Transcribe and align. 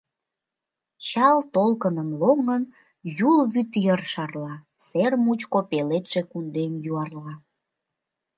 Чал 1.07 1.37
толкыным 1.53 2.09
лоҥын, 2.21 2.63
Юл 3.29 3.37
вӱд 3.53 3.71
йыр 3.85 4.01
шарла, 4.11 4.55
Сер 4.87 5.13
мучко 5.23 5.59
пеледше 5.69 6.21
кундем 6.31 6.73
юарла. 6.91 7.33